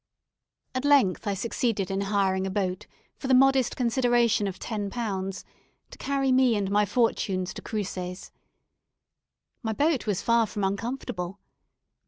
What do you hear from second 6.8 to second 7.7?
fortunes to